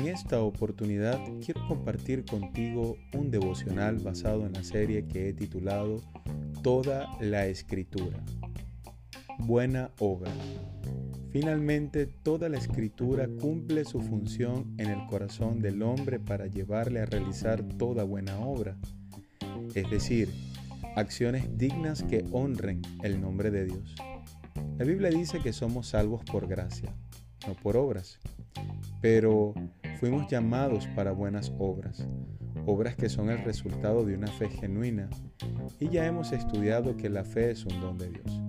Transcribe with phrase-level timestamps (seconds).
[0.00, 6.02] esta oportunidad quiero compartir contigo un devocional basado en la serie que he titulado
[6.62, 8.18] Toda la Escritura.
[9.38, 10.30] Buena obra.
[11.30, 17.06] Finalmente, toda la escritura cumple su función en el corazón del hombre para llevarle a
[17.06, 18.76] realizar toda buena obra,
[19.74, 20.30] es decir,
[20.96, 23.94] acciones dignas que honren el nombre de Dios.
[24.78, 26.94] La Biblia dice que somos salvos por gracia,
[27.46, 28.18] no por obras,
[29.00, 29.54] pero
[29.96, 32.06] fuimos llamados para buenas obras,
[32.66, 35.08] obras que son el resultado de una fe genuina,
[35.80, 38.40] y ya hemos estudiado que la fe es un don de Dios.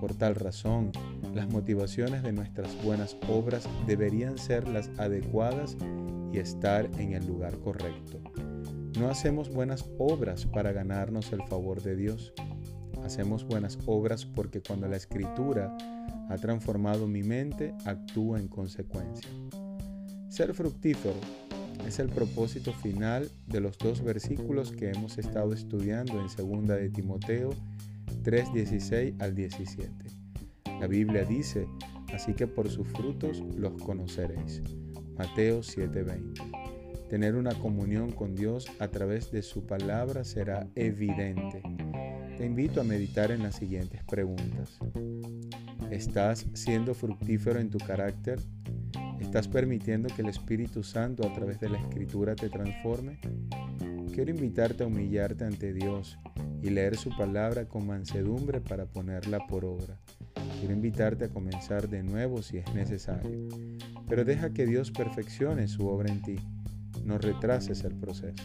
[0.00, 0.92] Por tal razón,
[1.34, 5.76] las motivaciones de nuestras buenas obras deberían ser las adecuadas
[6.32, 8.20] y estar en el lugar correcto.
[8.98, 12.34] No hacemos buenas obras para ganarnos el favor de Dios.
[13.04, 15.76] Hacemos buenas obras porque cuando la escritura
[16.28, 19.28] ha transformado mi mente, actúa en consecuencia.
[20.32, 21.20] Ser fructífero
[21.86, 26.88] es el propósito final de los dos versículos que hemos estado estudiando en 2 de
[26.88, 27.50] Timoteo
[28.22, 29.92] 3:16 al 17.
[30.80, 31.68] La Biblia dice,
[32.14, 34.62] así que por sus frutos los conoceréis.
[35.18, 36.40] Mateo 7:20.
[37.10, 41.62] Tener una comunión con Dios a través de su palabra será evidente.
[42.38, 44.78] Te invito a meditar en las siguientes preguntas.
[45.90, 48.40] ¿Estás siendo fructífero en tu carácter?
[49.22, 53.18] ¿Estás permitiendo que el Espíritu Santo a través de la Escritura te transforme?
[54.12, 56.18] Quiero invitarte a humillarte ante Dios
[56.60, 59.96] y leer su palabra con mansedumbre para ponerla por obra.
[60.58, 63.48] Quiero invitarte a comenzar de nuevo si es necesario,
[64.08, 66.36] pero deja que Dios perfeccione su obra en ti.
[67.04, 68.44] No retrases el proceso.